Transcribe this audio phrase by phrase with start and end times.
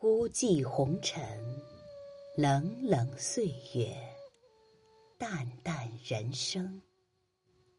[0.00, 1.22] 孤寂红尘，
[2.34, 3.94] 冷冷岁月，
[5.18, 6.80] 淡淡人生，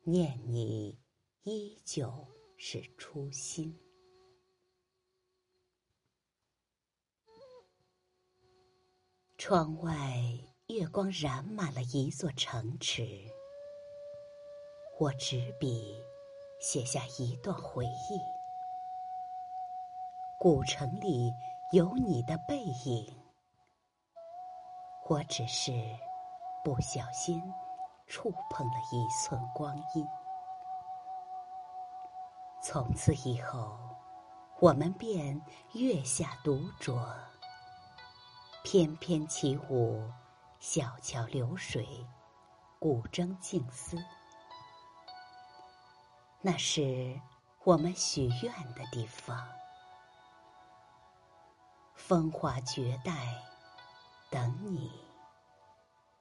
[0.03, 0.95] 念你
[1.41, 2.13] 依旧
[2.57, 3.75] 是初心。
[9.39, 10.21] 窗外
[10.67, 13.03] 月光染满了一座城池，
[14.99, 15.99] 我执笔
[16.59, 18.19] 写下一段回忆。
[20.39, 21.31] 古城里
[21.73, 23.15] 有你的背影，
[25.07, 25.71] 我只是
[26.65, 27.41] 不小心
[28.07, 30.05] 触碰了一寸光阴。
[32.61, 33.79] 从此以后，
[34.59, 37.01] 我们便月下独酌。
[38.65, 40.11] 翩翩起舞，
[40.59, 42.05] 小桥流水，
[42.79, 43.95] 古筝静思。
[46.41, 47.17] 那是
[47.63, 49.47] 我们许愿的地方。
[52.07, 53.13] 风华绝代，
[54.29, 54.91] 等你。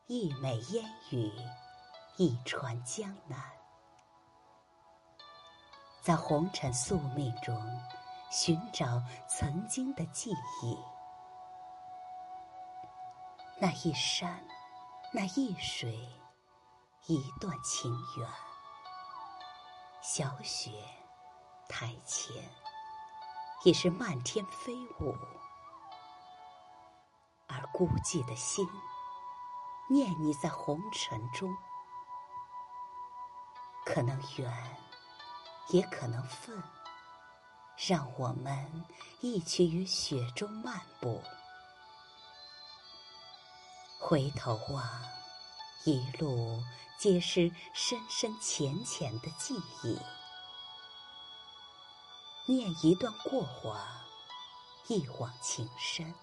[0.06, 1.32] 一美烟雨，
[2.16, 3.40] 一船江南。
[6.00, 7.56] 在红尘宿命中，
[8.30, 10.30] 寻找曾经的记
[10.62, 10.78] 忆。
[13.58, 14.44] 那一山，
[15.12, 16.08] 那一水，
[17.06, 18.28] 一段情缘。
[20.02, 20.70] 小雪
[21.68, 22.48] 台前，
[23.64, 25.16] 已是漫天飞舞。
[27.50, 28.68] 而孤寂的心，
[29.88, 31.56] 念你在红尘中，
[33.84, 34.76] 可能缘，
[35.70, 36.62] 也可能分。
[37.76, 38.84] 让我们
[39.20, 41.22] 一起于雪中漫步。
[43.98, 44.84] 回头望，
[45.86, 46.62] 一路
[46.98, 49.98] 皆是深深浅浅的记忆。
[52.46, 53.80] 念一段过往，
[54.88, 56.14] 一往情深。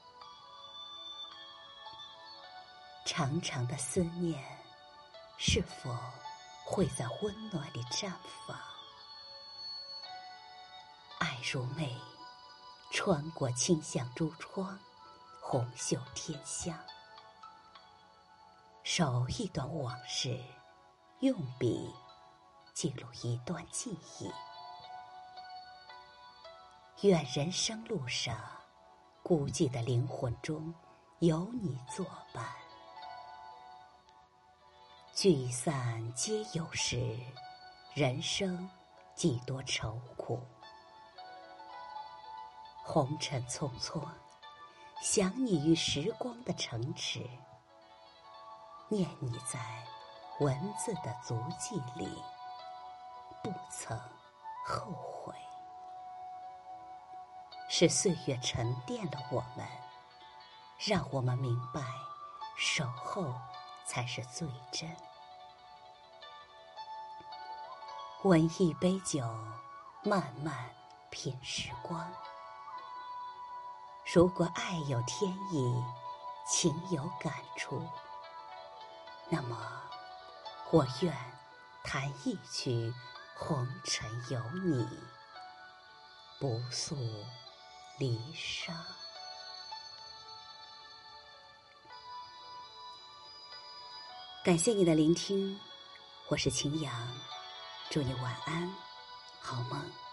[3.18, 4.40] 长长的思念，
[5.40, 5.90] 是否
[6.64, 8.12] 会在温暖里绽
[8.46, 8.56] 放？
[11.18, 11.98] 爱如魅，
[12.92, 14.78] 穿过清香珠窗，
[15.42, 16.78] 红袖添香。
[18.84, 20.40] 守一段往事，
[21.22, 21.92] 用笔
[22.76, 24.32] 记录一段记忆。
[27.08, 28.40] 愿人生路上，
[29.24, 30.72] 孤寂的灵魂中
[31.18, 32.46] 有你作伴。
[35.18, 37.18] 聚散皆有时，
[37.96, 38.70] 人生
[39.16, 40.40] 几多愁苦。
[42.84, 44.00] 红尘匆匆，
[45.02, 47.28] 想你于时光的城池。
[48.90, 49.60] 念你在
[50.40, 52.08] 文字的足迹里，
[53.42, 54.00] 不曾
[54.68, 55.34] 后悔。
[57.68, 59.68] 是岁月沉淀了我们，
[60.78, 61.82] 让我们明白，
[62.56, 63.34] 守候
[63.88, 64.96] 才是最真。
[68.24, 69.22] 温一杯酒，
[70.04, 70.76] 慢慢
[71.10, 72.12] 品时光。
[74.14, 75.84] 如果爱有天意，
[76.48, 77.88] 情有感触。
[79.30, 79.58] 那么，
[80.72, 81.14] 我愿
[81.84, 82.72] 弹一曲
[83.38, 84.84] 《红尘有你》，
[86.40, 86.96] 不诉
[88.00, 88.74] 离殇。
[94.48, 95.60] 感谢你的聆听，
[96.30, 96.94] 我是秦阳，
[97.90, 98.74] 祝你晚安，
[99.42, 100.07] 好梦。